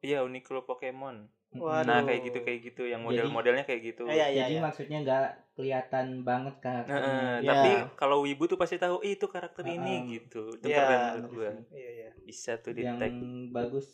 [0.00, 1.26] iya Uniqlo Pokemon.
[1.50, 1.80] Waduh.
[1.82, 4.04] Nah kayak gitu kayak gitu yang model-modelnya kayak gitu.
[4.04, 4.60] Iya, iya, Jadi iya.
[4.60, 7.08] maksudnya nggak kelihatan banget Nah, karakternya.
[7.08, 7.50] eh, Iya.
[7.50, 9.74] Tapi kalau wibu tuh pasti tahu "Ih, itu karakter Heeh.
[9.74, 10.52] ini gitu.
[10.52, 11.50] Itu Iya, keren menurut gue.
[11.72, 12.10] Iya, iya.
[12.20, 13.16] Bisa tuh di yang tag.
[13.50, 13.86] bagus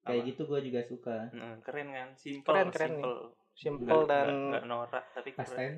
[0.00, 0.28] kayak Apa?
[0.28, 1.16] gitu gue juga suka.
[1.30, 2.08] Heeh, keren kan?
[2.14, 2.94] Simple, Keren, keren nih.
[2.94, 3.16] simple.
[3.52, 5.46] Simple Nggak- dan nggak- norak tapi keren.
[5.46, 5.72] Pasten.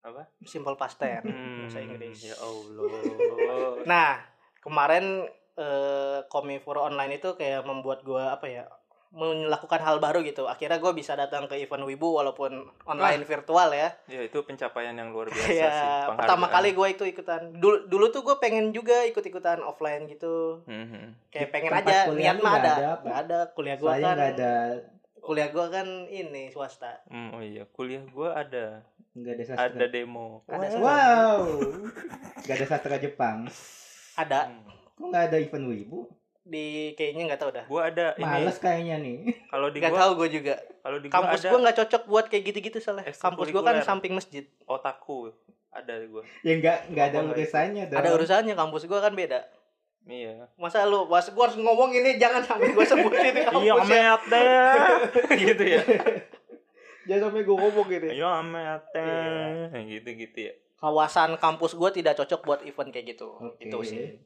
[0.00, 0.22] Apa?
[0.40, 2.18] simple pasten Hmm, bahasa Inggris.
[2.24, 3.82] Ya Allah.
[3.84, 4.10] Nah,
[4.58, 8.62] kemarin eh Komifuro online itu kayak membuat gua apa ya?
[9.10, 10.44] Melakukan hal baru gitu.
[10.44, 13.88] Akhirnya gue bisa datang ke event Wibu walaupun online virtual ya.
[14.04, 16.08] ya itu pencapaian yang luar biasa Kayak sih.
[16.14, 17.40] pertama kali gue itu ikutan.
[17.52, 20.60] Dulu, dulu tuh gue pengen juga ikut-ikutan offline gitu.
[20.64, 21.28] Mhm.
[21.28, 22.74] Kayak pengen Tempat aja, kuliah niat mah nggak ada.
[22.74, 22.90] ada?
[23.00, 23.38] Nggak ada.
[23.50, 24.54] Kuliah gue kan nggak ada
[25.18, 27.04] kuliah gue kan ini swasta.
[27.04, 28.80] Hmm, oh iya, kuliah gua ada
[29.12, 29.66] nggak ada sastra.
[29.68, 30.40] ada demo.
[30.46, 30.80] Ada Wow.
[30.80, 31.38] wow.
[32.40, 33.38] Nggak ada sastra Jepang.
[34.14, 34.64] Ada Hmm.
[34.94, 36.08] Kok nggak ada event wibu?
[36.48, 37.64] Di kayaknya nggak tahu dah.
[37.68, 38.24] Gua ada ini.
[38.24, 39.16] Males kayaknya nih.
[39.52, 40.54] Kalau di Nggak gua tahu gue juga.
[40.80, 43.04] kalau di gua Kampus gue nggak cocok buat kayak gitu-gitu soalnya.
[43.12, 44.44] Kampus gue kan samping masjid.
[44.64, 45.30] otaku
[45.68, 46.24] ada di gua.
[46.40, 47.98] Ya nggak nggak ada urusannya dong.
[48.00, 49.40] Ada urusannya kampus gue kan beda.
[50.08, 50.48] Iya.
[50.56, 53.74] Masa lu, mas gue harus ngomong ini jangan sampai gue sebutin Iya, kampus ya.
[53.76, 54.44] amet deh.
[55.44, 55.82] gitu ya.
[57.04, 58.06] Jangan sampai gue ngomong gitu.
[58.08, 59.84] Iya, amet deh.
[59.84, 60.52] Gitu-gitu ya.
[60.80, 63.36] Kawasan kampus gue tidak cocok buat event kayak gitu.
[63.36, 63.68] Oke.
[63.68, 64.16] Itu sih.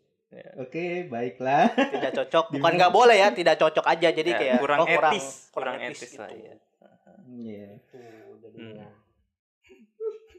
[0.57, 1.69] Oke, baiklah.
[1.71, 2.45] Tidak cocok.
[2.57, 4.09] Bukan nggak boleh ya, tidak cocok aja.
[4.09, 6.21] Jadi Ya, kayak kurang oh, etis, kurang, etis, gitu.
[6.21, 6.55] lah ya.
[7.29, 7.69] Iya.
[8.39, 8.89] Jadinya.
[8.89, 9.01] Hmm.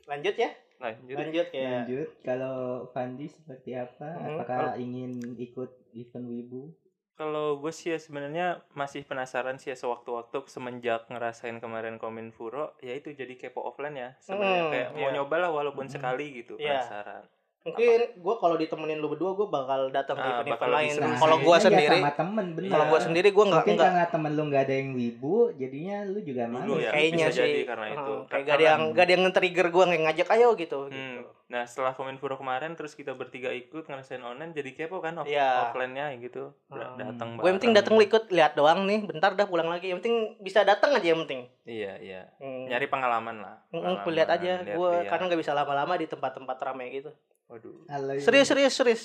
[0.05, 0.49] Lanjut ya.
[0.77, 1.15] Lanjut.
[1.15, 1.69] Lanjut ya.
[1.79, 2.57] Lanjut, kalau
[2.89, 4.09] Fandi seperti apa?
[4.13, 6.75] Hmm, Apakah ingin ikut event wibu?
[7.13, 12.97] Kalau gue sih ya sebenarnya masih penasaran sih ya sewaktu-waktu semenjak ngerasain kemarin Kominfuro ya
[12.97, 15.13] itu jadi kepo offline ya sebenarnya Hmm, kayak mau iya.
[15.13, 15.93] nyoba lah walaupun Hmm.
[15.93, 16.81] sekali gitu Iya.
[16.81, 17.23] penasaran.
[17.63, 20.93] Mungkin gue kalau ditemenin lu berdua gue bakal datang ke Ah, event-event lain.
[21.15, 22.69] Kalau gue kayaknya sendiri, sama temen bener.
[22.69, 25.97] kalau gue sendiri gue nggak Mungkin nggak karena temen lu nggak ada yang wibu, jadinya
[26.03, 26.75] lu juga males.
[26.77, 28.01] ya, kayaknya bisa sih jadi karena itu.
[28.03, 30.91] kayak Karena- gak ada yang gak ada yang nge-trigger gue nggak ngajak ayo gitu Hmm.
[30.91, 31.21] gitu.
[31.45, 35.69] Nah setelah Kominfuro kemarin terus kita bertiga ikut ngerasain online jadi kepo kan off Iya.
[35.69, 36.51] offline-nya gitu.
[36.67, 36.75] Hmm.
[36.75, 40.03] Da- Datang gue yang penting datang ikut lihat doang nih bentar dah pulang lagi yang
[40.03, 42.21] penting bisa datang aja yang penting Iya iya.
[42.37, 42.67] Hmm.
[42.67, 43.55] Nyari pengalaman lah.
[43.71, 47.07] Mm, lihat aja gue karena nggak bisa lama-lama di tempat-tempat ramai gitu
[47.53, 47.85] Waduh.
[48.17, 49.03] Serius serius serius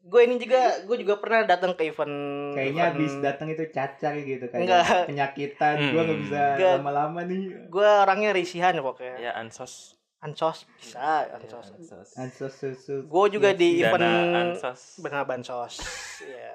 [0.00, 2.14] gue ini juga gue juga pernah datang ke event
[2.54, 5.04] Kayaknya event- habis datang itu cacar gitu kayak Enggak.
[5.04, 5.74] penyakitan.
[5.76, 5.90] Hmm.
[5.90, 6.42] Gua nggak bisa
[6.78, 7.42] lama-lama nih.
[7.66, 9.98] gue orangnya risihan pokoknya Ya ansos.
[10.18, 12.08] ansos bisa Ya, ansos ansos.
[12.14, 12.94] Ansos susu.
[13.04, 14.06] gue juga di event
[14.54, 14.98] ansos.
[14.98, 15.78] benar bansos
[16.24, 16.54] ya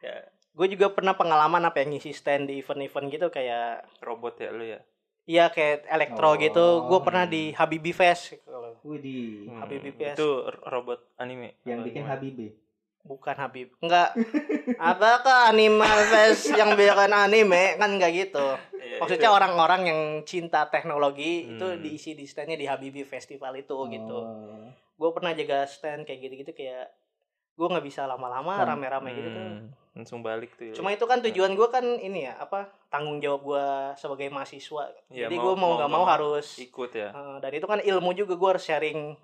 [0.00, 0.20] Ya.
[0.50, 4.62] gue juga pernah pengalaman apa yang ngisi stand di event-event gitu kayak robot ya lu
[4.62, 4.80] ya
[5.24, 6.38] iya kayak elektro Oh.
[6.38, 9.48] gitu gue pernah di Habibie Fest kalau Widih.
[9.48, 10.14] Hmm, Habibie PS.
[10.14, 10.28] itu
[10.62, 12.12] robot anime Yang bikin gimana?
[12.14, 12.52] Habibie.
[13.02, 14.16] bukan Habib enggak
[14.82, 20.64] apakah anime fest yang bikin anime kan enggak gitu Iya, maksudnya itu- orang-orang yang cinta
[20.66, 21.80] teknologi itu Hmm.
[21.80, 24.68] diisi di standnya di Habibie Festival itu gitu Oh.
[24.94, 26.96] gue pernah jaga stand kayak gitu-gitu kayak
[27.54, 28.66] gue nggak bisa lama-lama Hmm.
[28.66, 30.74] rame-rame gitu tuh Hmm, langsung balik tuh ya.
[30.74, 35.26] cuma itu kan tujuan gue kan ini ya apa tanggung jawab gue sebagai mahasiswa Iya,
[35.26, 38.34] jadi gue mau nggak mau mau harus ikut ya eh, dan itu kan ilmu juga
[38.34, 39.14] gue harus sharing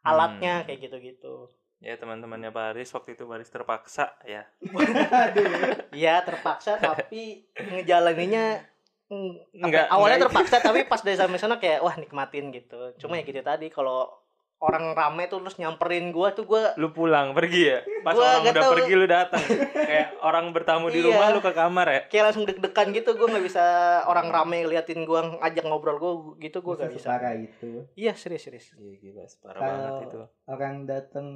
[0.00, 0.66] alatnya Hmm.
[0.66, 1.46] kayak gitu-gitu
[1.78, 5.78] ya teman-temannya Paris waktu itu Paris terpaksa ya Aduh.
[5.92, 8.64] Iya terpaksa tapi ngejalaninnya
[9.06, 12.96] mm, apa, Nggak- awalnya nggak- terpaksa tapi pas dari sampai sana kayak wah nikmatin gitu
[12.98, 14.10] cuma ya gitu tadi kalau
[14.56, 17.78] orang rame tuh terus nyamperin gua tuh gua lu pulang pergi ya?
[18.00, 18.72] Pas Gua orang nggak udah tahu.
[18.74, 19.44] pergi lu datang.
[19.74, 21.06] Kayak orang bertamu di Iya.
[21.06, 22.00] rumah lu ke kamar ya?
[22.06, 23.64] Kayak langsung deg-degan gitu gua nggak bisa
[24.04, 27.06] orang rame liatin gua ngajak ngobrol gua gitu gua Bisa gak bisa.
[27.06, 27.70] separah itu.
[27.94, 28.66] iya serius serius.
[28.74, 30.20] Iya gila parah Kalau- banget itu.
[30.46, 31.26] Orang datang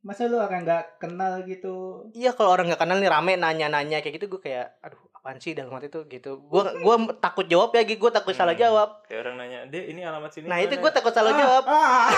[0.00, 2.08] masa lu orang nggak kenal gitu?
[2.12, 5.56] Iya kalau orang nggak kenal nih rame nanya-nanya kayak gitu gua kayak aduh apaan sih
[5.56, 6.36] dalam hati tuh gitu.
[6.44, 8.60] Gua gua takut jawab ya gua takut salah Hmm.
[8.60, 8.88] jawab.
[9.02, 11.64] Kayak orang nanya deh ini alamat sini nah itu mana?" gua takut salah jawab.
[11.64, 12.08] Ah,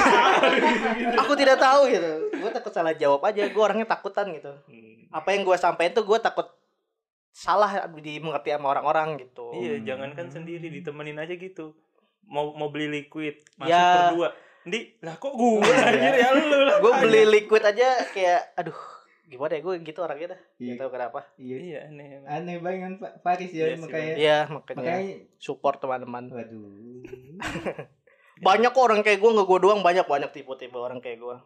[1.23, 2.11] aku tidak tahu gitu.
[2.35, 3.47] Gue takut salah jawab aja.
[3.47, 4.51] Gue orangnya takutan gitu.
[4.67, 5.07] Hmm.
[5.09, 6.51] apa yang gue sampaikan tuh gue takut
[7.31, 9.55] salah dimengerti sama orang-orang gitu.
[9.55, 9.85] Iya Hmm.
[9.87, 11.79] jangankan sendiri ditemenin aja gitu.
[12.25, 14.11] Mau mau beli liquid masuk Ya.
[14.11, 14.29] berdua.
[14.67, 15.79] Di lah kok gue Iya.
[15.87, 18.75] anjir ya lu lah gue beli liquid aja kayak aduh
[19.27, 19.61] gimana ya?
[19.63, 20.41] Gue gitu orangnya dah.
[20.63, 20.73] Iya.
[20.75, 21.21] gak tahu kenapa.
[21.37, 21.57] Iya.
[21.59, 23.13] Iya aneh aneh banget Pak.
[23.21, 24.15] Faris ya Iya sih, makanya.
[24.15, 26.25] Iya makanya makanya support teman-teman.
[26.31, 26.67] Waduh.
[28.47, 31.37] Banyak kok orang kayak gue nggak gue doang banyak banyak tipe-tipe orang kayak gue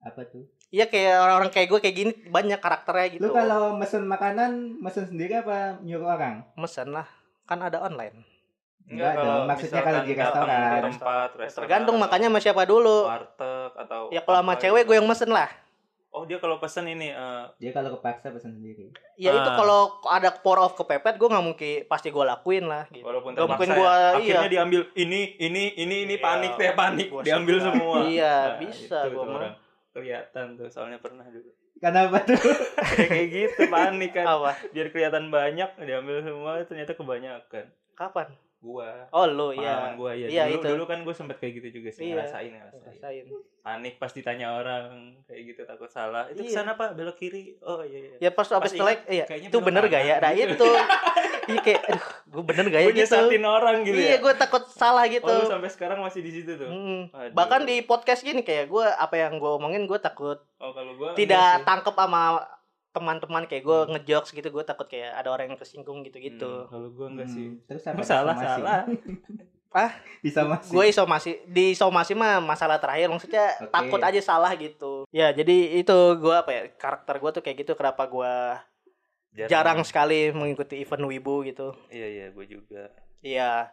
[0.00, 0.46] apa tuh?
[0.70, 3.26] Iya kayak orang-orang kayak gue kayak gini banyak karakternya gitu.
[3.26, 6.46] Lu kalau mesen makanan mesen sendiri apa nyuruh orang?
[6.56, 7.10] Mesen lah.
[7.44, 8.22] Kan ada online.
[8.90, 10.82] Enggak dong, maksudnya kalau di restoran.
[10.82, 13.06] tempat restoran tergantung makanya sama siapa dulu.
[13.06, 14.88] warteg atau ya kalau sama cewek gitu.
[14.90, 15.46] gue yang mesen lah
[16.10, 19.54] oh dia kalau pesen ini eh, dia kalau kepaksa pesen sendiri Ya itu Ah.
[19.54, 23.02] kalau ada pour off kepepet gue nggak mungkin pasti gue lakuin lah gitu.
[23.02, 24.52] walaupun terpaksa mungkin ya, gue akhirnya iya.
[24.52, 26.20] diambil ini ini ini ini Iya.
[26.20, 27.66] panik teh panik Gua diambil suka.
[27.68, 29.36] semua Iya, Nah, bisa gua mah.
[29.36, 29.54] orang.
[29.90, 32.38] kelihatan tuh soalnya pernah dulu kenapa tuh
[32.90, 34.50] kayak kayak gitu panik kan Apa?
[34.68, 38.30] biar kelihatan banyak diambil semua ternyata kebanyakan Kapan?
[38.60, 39.96] Gua Oh lu iya.
[39.96, 40.66] gua ya Iya, dulu, itu.
[40.70, 42.12] dulu kan gue sempet kayak gitu juga sih Iya.
[42.14, 43.24] ngerasain ngerasain Rasain.
[43.60, 44.84] panik pas ditanya orang
[45.24, 46.46] kayak gitu takut salah itu Iya.
[46.46, 49.84] ke sana pak belok kiri oh iya iya Ya pas abis telek, iya itu bener
[49.86, 50.16] gak ya?
[50.18, 50.52] Nah gitu.
[50.54, 50.68] itu,
[51.46, 53.16] iya kayak, aduh, gue bener gak ya gue gitu?
[53.42, 55.24] orang gitu Iya, ya gue takut salah gitu.
[55.24, 57.08] oh lu sampai sekarang masih di situ tuh Hmm.
[57.32, 61.16] Bahkan di podcast gini kayak gue apa yang gue omongin gue takut oh kalau gua
[61.16, 62.44] tidak tangkep sama
[62.90, 66.66] teman-teman kayak gue ngejokes gitu gue takut kayak ada orang yang tersinggung gitu-gitu.
[66.66, 67.48] Hmm, kalau gua enggak Hmm, sih.
[67.64, 68.82] terus apa salah salah.
[69.70, 69.94] Ah?
[70.18, 73.70] disomasi gue isomasi di somasi mah masalah terakhir maksudnya Oke.
[73.70, 75.06] takut aja salah gitu.
[75.08, 78.34] Ya jadi itu gue apa ya karakter gue tuh kayak gitu kenapa gue
[79.46, 79.86] jarang.
[79.86, 81.70] sekali mengikuti event wibu gitu.
[81.86, 82.90] Iya iya gue juga.
[83.22, 83.70] Iya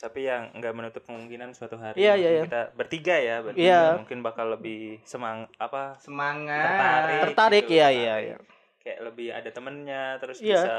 [0.00, 2.44] tapi yang nggak menutup kemungkinan suatu hari Iya, mungkin iya, iya.
[2.46, 3.82] kita bertiga ya bertiga Iya.
[3.94, 8.36] mungkin bakal lebih semang apa semangat tertarik tertarik gitu, ya iya iya
[8.80, 10.56] kayak lebih ada temennya terus Iya.
[10.56, 10.76] bisa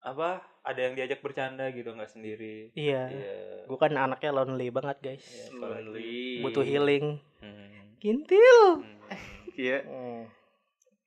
[0.00, 0.28] apa
[0.62, 3.32] ada yang diajak bercanda gitu nggak sendiri iya iya
[3.62, 6.40] gue kan anaknya lonely banget guys apalagi- Lonely.
[6.40, 7.06] butuh healing
[7.38, 9.04] Hmm, kintil hmm.
[9.54, 9.84] Iya.
[9.84, 10.24] Hmm.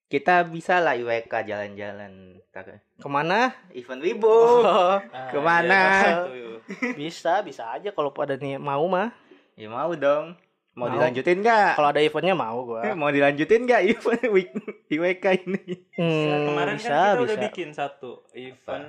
[0.08, 2.40] Kita bisa lah IWK jalan-jalan.
[2.48, 3.54] Ntar ke mana?
[3.72, 4.28] Event wibu.
[4.28, 5.80] Oh, Ah, Ke mana?
[5.94, 6.58] iya, tuh.
[6.94, 9.12] bisa bisa aja kalau pada nih mau mah.
[9.54, 10.34] Ya mau dong.
[10.74, 10.94] Mau, Mau.
[10.94, 11.74] dilanjutin nggak?
[11.74, 14.54] Kalau ada eventnya mau gue mau dilanjutin nggak event week-
[14.88, 15.64] IWK ini?
[15.98, 17.24] Nah, kemarin bisa kan kita bisa.
[17.24, 18.88] udah bikin satu event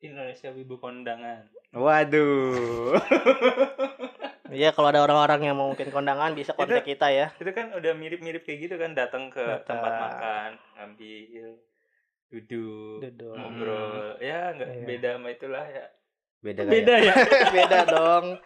[0.00, 2.96] Indonesia Wibu Kondangan waduh
[4.48, 7.28] Iya kalau ada orang-orang yang mau mungkin kondangan bisa kontak kita ya.
[7.36, 9.76] itu kan udah mirip-mirip kayak gitu kan datang ke Datang.
[9.76, 11.52] tempat makan ngambil
[12.28, 13.34] duduk Duduk.
[13.34, 14.84] ngobrol ya nggak Iya.
[14.86, 15.84] beda sama itulah ya
[16.40, 17.14] beda beda ya
[17.56, 18.26] Beda dong.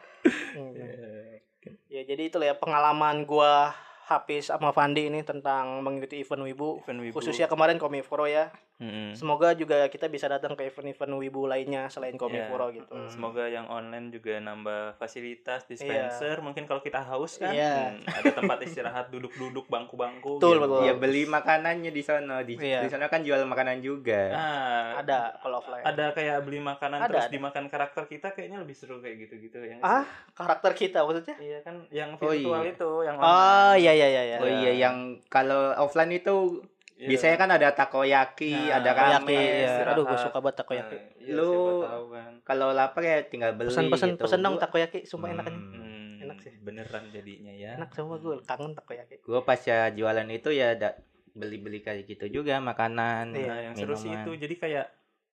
[0.54, 0.70] Hmm.
[0.70, 1.42] Iya.
[1.88, 6.78] Ya jadi itulah ya pengalaman gua Hafiz sama Fandi ini tentang mengikuti event Wibu.
[6.78, 8.54] event Wibu Khususnya kemarin Komiforo ya.
[8.82, 9.14] Mm-mm.
[9.14, 12.82] Semoga juga kita bisa datang ke event-event Wibu lainnya selain Komiforo Iya.
[12.82, 12.94] gitu.
[13.06, 16.34] Semoga yang online juga nambah fasilitas dispenser.
[16.36, 17.94] Mungkin kalau kita haus kan, Iya.
[17.94, 20.36] hmm, ada tempat istirahat duduk-duduk bangku-bangku.
[20.36, 20.66] Betul, gitu.
[20.66, 20.80] betul.
[20.82, 22.82] ya beli makanannya di sana di Iya.
[22.82, 25.84] di sana kan jual makanan juga Nah, Ada kalau offline.
[25.84, 27.32] ada kayak beli makanan Ada, terus ada.
[27.32, 31.38] dimakan karakter kita kayaknya lebih seru kayak gitu-gitu yang Ah, karakter kita maksudnya?
[31.38, 32.72] Iya kan yang Oh, virtual iya.
[32.72, 33.78] itu yang Oh online.
[33.78, 34.36] iya iya iya iya.
[34.36, 34.96] oh iya yang
[35.28, 36.58] kalau offline itu
[36.94, 37.08] Iya.
[37.08, 39.54] Biasanya kan ada takoyaki, Nah, ada Takoyaki, ramen.
[39.58, 39.74] ya.
[39.90, 40.94] Aduh, gue suka banget takoyaki.
[40.94, 42.32] Nah, iya, Lu- kan.
[42.42, 44.22] Kalau lapar ya tinggal beli Pesan-pesan gitu.
[44.22, 45.54] pesen dong takoyaki, sumpah enak kan.
[45.54, 45.72] Hmm.
[45.72, 46.52] Hmm, Enak sih.
[46.56, 47.70] Beneran jadinya ya.
[47.74, 49.18] Enak semua gue kangen takoyaki.
[49.18, 50.94] Gue pas ya jualan itu ya ada
[51.32, 53.32] beli-beli kayak gitu juga makanan.
[53.32, 54.22] Iya, Nah, yang seru sih minuman.
[54.22, 54.86] itu jadi kayak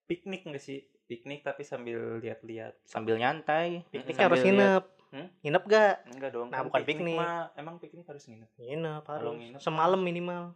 [0.06, 0.80] piknik nggak sih?
[1.06, 2.78] Piknik tapi sambil lihat-lihat.
[2.82, 3.86] sambil nyantai.
[3.88, 4.84] Pikniknya Sambil harus nginep.
[5.10, 5.26] Hmm?
[5.40, 5.94] Nginep gak?
[6.08, 6.48] Enggak dong.
[6.48, 7.16] Nah, kan bukan piknik.
[7.16, 8.50] mah emang piknik harus nginep.
[8.56, 9.34] Nginep Kalau harus.
[9.36, 10.54] nginep- Semalam minimal.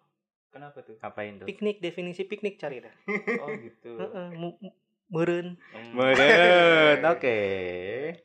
[0.54, 0.94] Kenapa tuh?
[1.02, 1.46] Ngapain tuh?
[1.50, 2.94] Piknik, definisi piknik cari dah.
[3.42, 3.98] Oh gitu.
[5.12, 5.58] Meureun.
[5.74, 5.92] Hmm.
[5.94, 7.38] Meren, oke.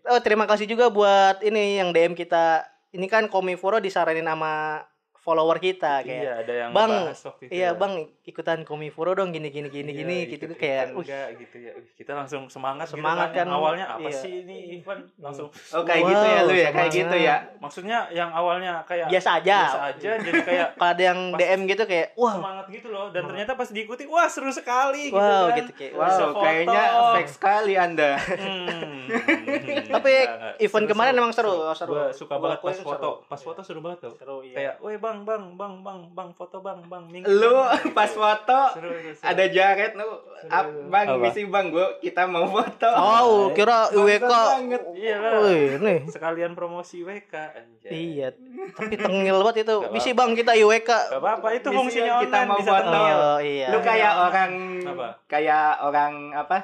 [0.07, 2.65] Oh, terima kasih juga buat ini yang DM kita.
[2.93, 4.85] Ini kan Komifuro disaranin sama
[5.29, 6.09] follower kita kayak.
[6.19, 7.69] Iya, ada yang Bang, waktu itu Iya ya.
[7.71, 11.57] bang ikutan Komifuro dong gini gini gini Iya, gini gitu ikut- kayak uh, enggak gitu
[11.59, 11.73] ya.
[11.93, 13.45] Kita langsung semangat, Semangat gitu kan.
[13.45, 13.55] kan.
[13.55, 14.17] Awalnya apa Iya.
[14.17, 17.35] sih ini Ivan langsung Oh kayak Wow, gitu ya lu ya, kayak gitu ya.
[17.59, 19.57] maksudnya yang awalnya kayak biasa aja.
[19.63, 23.21] biasa aja jadi kayak Kalau ada yang DM gitu kayak wah semangat gitu loh dan
[23.23, 25.57] ternyata pas diikuti wah seru sekali wow gitu kan.
[25.59, 26.41] gitu kayak Bisa Wow, foto.
[26.41, 28.11] kayaknya fake sekali Anda.
[28.17, 29.05] Hmm.
[29.91, 30.13] Tapi
[30.59, 31.91] event kemarin emang seru, seru.
[31.91, 33.09] Gua suka banget pas foto.
[33.25, 34.13] Pas foto seru banget tuh.
[34.43, 34.55] iya.
[34.55, 38.59] Kayak, "Woi, Bang, Bang, Bang, Bang, Bang, foto Bang, Bang, minggu." Lu Bang." pas foto
[38.75, 39.23] Seru, seru, seru.
[39.23, 40.07] ada jaket lu.
[40.47, 41.19] Ap, bang, Apa?
[41.19, 42.89] misi bang, gua kita mau foto.
[42.95, 44.23] Oh, kira IWK.
[44.23, 44.81] Banget.
[44.95, 45.17] Iya
[45.77, 45.99] nih.
[46.07, 47.91] Sekalian promosi WK anjay.
[47.91, 48.27] Iya,
[48.71, 49.75] tapi tengil banget itu.
[49.83, 50.87] Gak Misi Bang kita IWK.
[50.87, 52.99] Gak apa-apa, itu Misi fungsinya kita online mau bisa foto.
[52.99, 53.67] Oh, iya.
[53.67, 54.51] Lu kayak orang
[54.87, 55.07] Apa?
[55.27, 56.57] kayak orang apa?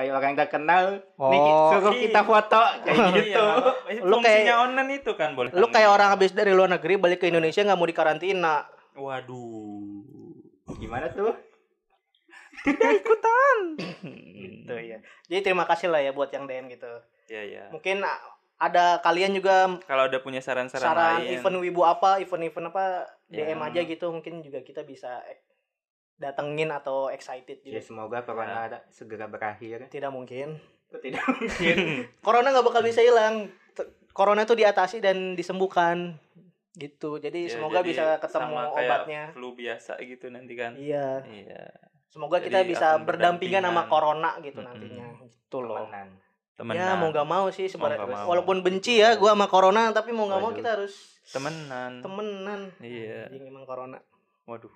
[0.00, 0.84] Kayak orang terkenal.
[1.12, 1.68] Nih Oh.
[1.70, 2.02] suruh Iya.
[2.02, 3.44] kita foto kayak Iya, gitu.
[3.92, 5.52] Itu Lu kayak- online itu kan boleh.
[5.52, 5.74] Lu tengil.
[5.76, 8.64] kayak orang habis dari luar negeri balik ke Indonesia nggak mau dikarantina.
[8.96, 10.00] Waduh.
[10.74, 11.36] Gimana tuh?
[14.34, 14.98] Gitu ya.
[15.26, 16.88] Jadi terima kasih lah ya buat yang DM gitu.
[17.26, 17.62] Iya, iya.
[17.68, 18.00] Mungkin
[18.56, 21.32] ada kalian juga Kalau ada punya saran-saran saran lain.
[21.34, 22.84] event wibu apa, event-event apa
[23.26, 23.66] DM Ya.
[23.66, 25.44] aja gitu mungkin juga kita bisa ek-
[26.20, 27.80] datengin atau excited Ya juga.
[27.80, 29.88] semoga corona ada- segera berakhir.
[29.88, 30.60] Tidak mungkin.
[30.92, 31.76] Tidak mungkin.
[32.20, 33.48] Corona nggak bakal bisa hilang.
[34.10, 36.18] Corona itu diatasi dan disembuhkan
[36.72, 37.16] gitu.
[37.16, 39.22] Jadi Ya, semoga jadi bisa ketemu sama kayak obatnya.
[39.32, 40.74] Flu biasa gitu nanti kan.
[40.74, 41.24] Iya.
[41.24, 41.62] Iya.
[42.06, 44.68] Semoga Jadi kita bisa berdampingan sama corona gitu Mm-mm.
[44.68, 45.06] nantinya.
[45.22, 45.78] Gitu loh.
[45.80, 46.08] Temenan.
[46.52, 46.82] Temenan.
[46.82, 48.04] Ya mau gak mau sih Mau sebenarnya.
[48.10, 48.26] mau.
[48.28, 50.58] Walaupun benci ya gua sama corona tapi mau gak mau Waduh.
[50.58, 50.92] kita harus
[51.24, 52.02] temenan.
[52.02, 52.60] temenan.
[52.76, 53.30] Iya.
[53.30, 54.02] Anjing emang corona.
[54.44, 54.74] Waduh.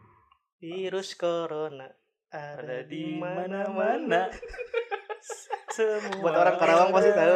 [0.64, 1.92] Virus corona
[2.32, 4.32] ada, Ada di mana-mana.
[5.74, 7.34] Semua Buat orang Karawang pasti tahu.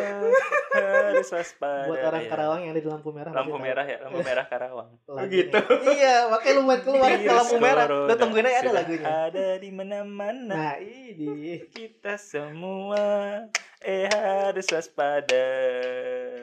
[0.78, 1.90] Harus waspada.
[1.90, 2.30] Buat orang Iya.
[2.30, 3.32] Karawang yang ada di lampu merah.
[3.34, 4.88] Lampu merah ya, lampu merah Karawang.
[5.04, 5.26] tahu lagunya.
[5.28, 5.58] Begitu.
[5.98, 7.86] iya, makanya lu main keluar ke lampu merah.
[7.90, 9.06] Lu tungguin aja ada lagunya.
[9.28, 10.54] Ada di mana-mana.
[10.54, 11.66] Nah, ini.
[11.68, 13.04] Kita semua
[13.84, 15.46] eh harus waspada.